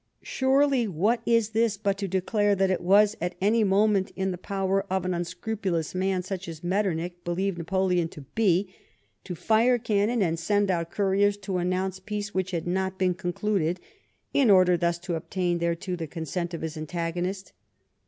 Surely, 0.23 0.87
what 0.87 1.21
is 1.27 1.51
this 1.51 1.77
but 1.77 1.95
to 1.95 2.07
declare 2.07 2.55
that 2.55 2.71
it 2.71 2.81
was 2.81 3.15
at 3.21 3.35
any 3.39 3.63
moment 3.63 4.11
in 4.15 4.31
the 4.31 4.35
power 4.39 4.83
of 4.89 5.05
an 5.05 5.13
unscrupulous 5.13 5.93
man 5.93 6.23
such 6.23 6.47
as 6.47 6.63
Metternich 6.63 7.23
believed 7.23 7.59
Napoleon 7.59 8.07
to 8.07 8.21
be, 8.21 8.73
to 9.25 9.35
fire 9.35 9.77
cannon 9.77 10.23
and 10.23 10.39
to 10.39 10.43
send 10.43 10.71
out 10.71 10.89
couriers 10.89 11.37
to 11.43 11.57
announce 11.59 11.99
peace 11.99 12.33
which 12.33 12.49
had 12.49 12.65
not 12.65 12.97
been 12.97 13.13
concluded, 13.13 13.79
in 14.33 14.49
order 14.49 14.75
thus 14.75 14.97
to 14.97 15.13
obtain 15.13 15.59
thereto 15.59 15.95
the 15.95 16.07
consent 16.07 16.55
of 16.55 16.63
his 16.63 16.75
antagonist. 16.75 17.53